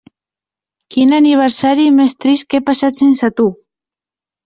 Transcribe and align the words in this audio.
Quin 0.95 1.13
aniversari 1.17 1.87
més 1.99 2.19
trist 2.25 2.49
que 2.55 2.63
he 2.63 2.67
passat 2.73 3.01
sense 3.05 3.35
tu. 3.43 3.51